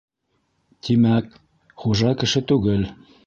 [0.87, 1.37] Тимәк,
[1.83, 2.89] хужа кеше түгел.